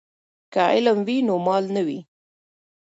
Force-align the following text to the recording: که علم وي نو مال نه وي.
که 0.53 0.61
علم 0.75 0.97
وي 1.07 1.17
نو 1.27 1.35
مال 1.45 1.65
نه 1.75 1.81
وي. 1.87 1.99